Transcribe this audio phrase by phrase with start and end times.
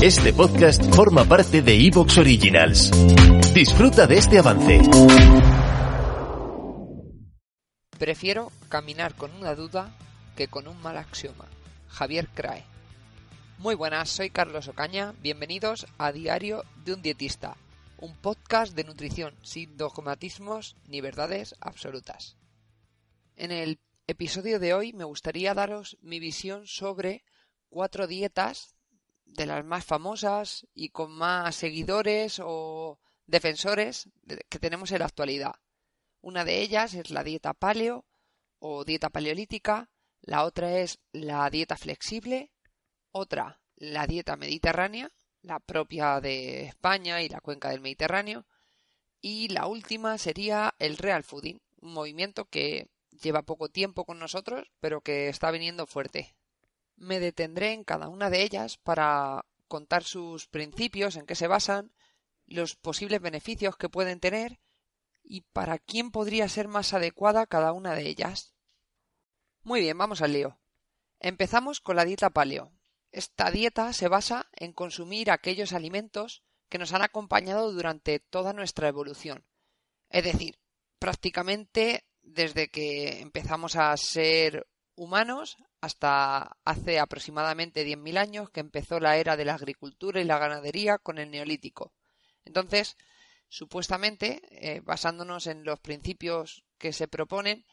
[0.00, 2.92] Este podcast forma parte de Evox Originals.
[3.52, 4.78] Disfruta de este avance.
[7.98, 9.92] Prefiero caminar con una duda
[10.36, 11.46] que con un mal axioma.
[11.88, 12.64] Javier Crae.
[13.58, 15.14] Muy buenas, soy Carlos Ocaña.
[15.20, 17.56] Bienvenidos a Diario de un Dietista,
[17.98, 22.36] un podcast de nutrición sin dogmatismos ni verdades absolutas.
[23.34, 27.24] En el episodio de hoy me gustaría daros mi visión sobre
[27.68, 28.77] cuatro dietas
[29.28, 34.08] de las más famosas y con más seguidores o defensores
[34.48, 35.54] que tenemos en la actualidad.
[36.20, 38.04] Una de ellas es la dieta paleo
[38.58, 42.50] o dieta paleolítica, la otra es la dieta flexible,
[43.12, 45.10] otra la dieta mediterránea,
[45.42, 48.46] la propia de España y la cuenca del Mediterráneo,
[49.20, 54.68] y la última sería el real fooding, un movimiento que lleva poco tiempo con nosotros,
[54.80, 56.34] pero que está viniendo fuerte.
[56.98, 61.92] Me detendré en cada una de ellas para contar sus principios, en qué se basan,
[62.46, 64.58] los posibles beneficios que pueden tener
[65.22, 68.54] y para quién podría ser más adecuada cada una de ellas.
[69.62, 70.58] Muy bien, vamos al lío.
[71.20, 72.72] Empezamos con la dieta paleo.
[73.12, 78.88] Esta dieta se basa en consumir aquellos alimentos que nos han acompañado durante toda nuestra
[78.88, 79.44] evolución.
[80.10, 80.58] Es decir,
[80.98, 89.16] prácticamente desde que empezamos a ser humanos hasta hace aproximadamente 10.000 años que empezó la
[89.16, 91.92] era de la agricultura y la ganadería con el neolítico.
[92.44, 92.96] Entonces,
[93.48, 97.64] supuestamente, eh, basándonos en los principios que se proponen,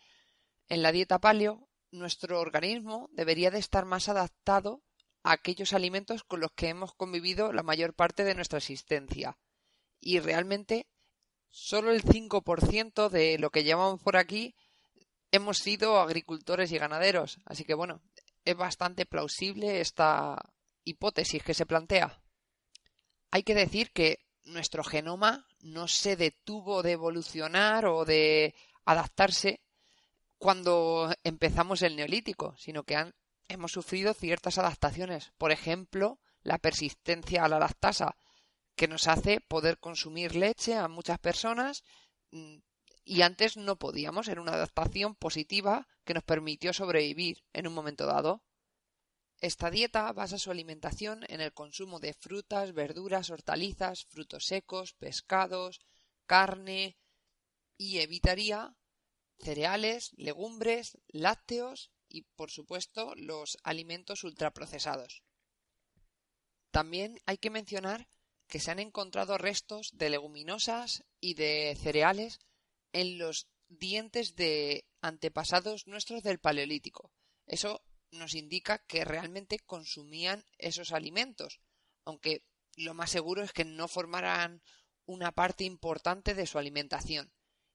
[0.68, 4.84] en la dieta paleo, nuestro organismo debería de estar más adaptado
[5.24, 9.38] a aquellos alimentos con los que hemos convivido la mayor parte de nuestra existencia.
[10.00, 10.88] Y realmente,
[11.50, 14.56] solo el 5% de lo que llamamos por aquí
[15.36, 17.40] hemos sido agricultores y ganaderos.
[17.46, 18.02] Así que bueno,
[18.44, 20.42] es bastante plausible esta
[20.84, 22.22] hipótesis que se plantea.
[23.32, 28.54] Hay que decir que nuestro genoma no se detuvo de evolucionar o de
[28.86, 29.62] adaptarse
[30.38, 33.12] cuando empezamos el neolítico, sino que
[33.48, 35.32] hemos sufrido ciertas adaptaciones.
[35.38, 38.16] Por ejemplo, la persistencia a la lactasa,
[38.76, 41.84] que nos hace poder consumir leche a muchas personas
[42.32, 42.58] mm,
[43.06, 48.08] y antes no podíamos, era una adaptación positiva que nos permitió sobrevivir en un momento
[48.08, 48.44] dado.
[49.40, 55.82] Esta dieta basa su alimentación en el consumo de frutas, verduras, hortalizas, frutos secos, pescados,
[56.26, 56.98] carne
[57.78, 58.76] y evitaría
[59.38, 65.24] cereales, legumbres, lácteos y, por supuesto, los alimentos ultraprocesados.
[66.72, 68.08] También hay que mencionar
[68.48, 72.40] que se han encontrado restos de leguminosas y de cereales
[72.96, 77.12] en los dientes de antepasados nuestros del Paleolítico.
[77.46, 81.60] Eso nos indica que realmente consumían esos alimentos,
[82.06, 82.46] aunque
[82.78, 84.64] lo más seguro es que no formaran
[85.06, 87.34] una parte importante de su alimentación.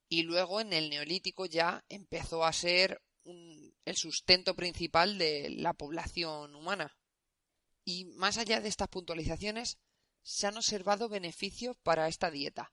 [0.09, 6.55] Y luego en el Neolítico ya empezó a ser el sustento principal de la población
[6.55, 6.97] humana.
[7.85, 9.79] Y más allá de estas puntualizaciones,
[10.23, 12.73] se han observado beneficios para esta dieta.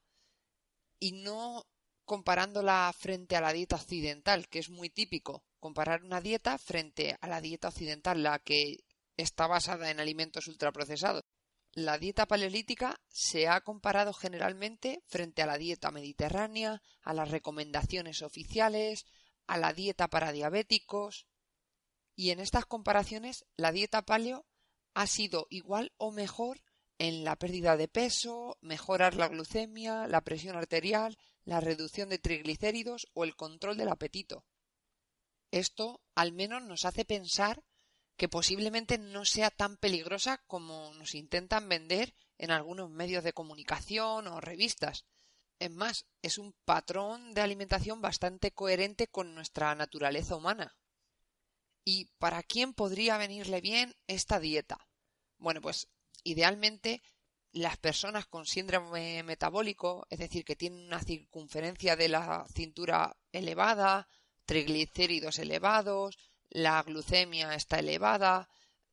[0.97, 1.67] Y no
[2.07, 7.27] comparándola frente a la dieta occidental, que es muy típico, comparar una dieta frente a
[7.27, 8.77] la dieta occidental, la que
[9.17, 11.23] está basada en alimentos ultraprocesados.
[11.73, 18.21] La dieta paleolítica se ha comparado generalmente frente a la dieta mediterránea, a las recomendaciones
[18.21, 19.05] oficiales,
[19.45, 21.27] a la dieta para diabéticos,
[22.15, 24.45] y en estas comparaciones la dieta paleo
[24.93, 26.61] ha sido igual o mejor
[26.99, 31.17] en la pérdida de peso, mejorar la glucemia, la presión arterial,
[31.47, 34.43] la reducción de triglicéridos o el control del apetito.
[35.49, 37.63] Esto al menos nos hace pensar
[38.17, 44.27] que posiblemente no sea tan peligrosa como nos intentan vender en algunos medios de comunicación
[44.27, 45.05] o revistas.
[45.57, 50.75] Es más, es un patrón de alimentación bastante coherente con nuestra naturaleza humana.
[51.85, 54.89] ¿Y para quién podría venirle bien esta dieta?
[55.37, 55.87] Bueno, pues
[56.25, 57.01] idealmente
[57.51, 64.07] las personas con síndrome metabólico, es decir, que tienen una circunferencia de la cintura elevada,
[64.45, 66.17] triglicéridos elevados,
[66.49, 68.49] la glucemia está elevada,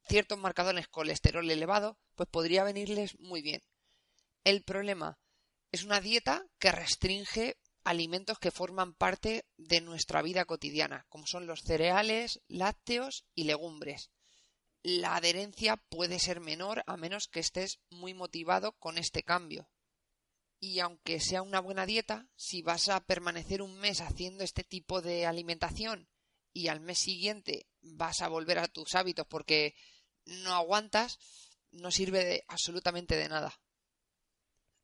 [0.09, 3.63] ciertos marcadores colesterol elevado, pues podría venirles muy bien.
[4.45, 5.19] El problema
[5.73, 11.47] es una dieta que restringe alimentos que forman parte de nuestra vida cotidiana, como son
[11.47, 14.11] los cereales, lácteos y legumbres
[14.85, 19.71] la adherencia puede ser menor a menos que estés muy motivado con este cambio.
[20.61, 25.01] Y aunque sea una buena dieta, si vas a permanecer un mes haciendo este tipo
[25.01, 26.11] de alimentación
[26.53, 29.75] y al mes siguiente vas a volver a tus hábitos porque
[30.27, 31.19] no aguantas,
[31.71, 33.59] no sirve de absolutamente de nada.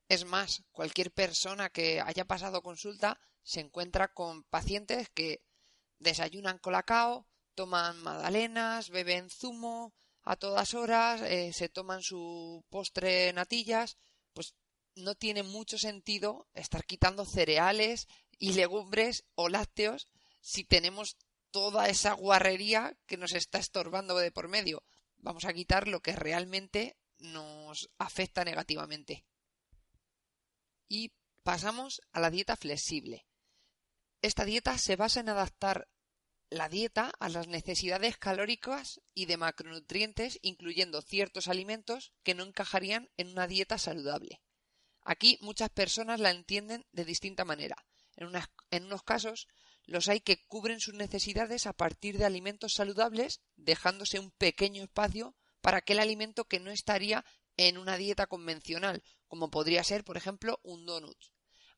[0.08, 5.44] Es más, cualquier persona que haya pasado consulta se encuentra con pacientes que
[5.98, 9.92] desayunan colacao, toman magdalenas, beben zumo
[10.22, 13.96] a todas horas, eh, se toman su postre natillas,
[14.32, 14.54] pues
[14.94, 18.06] no tiene mucho sentido estar quitando cereales
[18.38, 20.08] y legumbres o lácteos
[20.40, 21.16] si tenemos
[21.50, 24.84] toda esa guarrería que nos está estorbando de por medio.
[25.18, 29.24] Vamos a quitar lo que realmente nos afecta negativamente.
[30.88, 31.12] Y
[31.42, 33.26] pasamos a la dieta flexible.
[34.22, 35.88] Esta dieta se basa en adaptar
[36.50, 43.08] la dieta a las necesidades calóricas y de macronutrientes, incluyendo ciertos alimentos que no encajarían
[43.16, 44.42] en una dieta saludable.
[45.02, 47.76] Aquí muchas personas la entienden de distinta manera.
[48.16, 49.46] En, unos casos,
[49.84, 55.36] los hay que cubren sus necesidades a partir de alimentos saludables, dejándose un pequeño espacio
[55.60, 57.24] para aquel alimento que no estaría
[57.56, 61.16] en una dieta convencional, como podría ser, por ejemplo, un donut.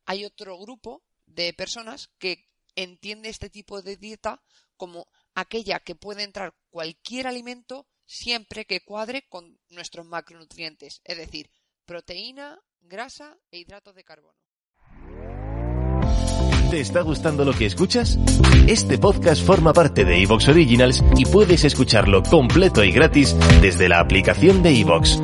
[0.04, 4.42] Hay otro grupo de personas que entiende este tipo de dieta
[4.76, 11.50] como aquella que puede entrar cualquier alimento siempre que cuadre con nuestros macronutrientes, es decir,
[11.84, 14.36] proteína, grasa e hidratos de carbono.
[16.72, 18.18] ¿Te está gustando lo que escuchas?
[18.66, 24.00] Este podcast forma parte de Evox Originals y puedes escucharlo completo y gratis desde la
[24.00, 25.20] aplicación de Evox.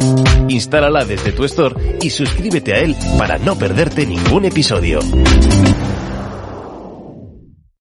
[0.49, 5.01] Instálala desde tu store y suscríbete a él para no perderte ningún episodio.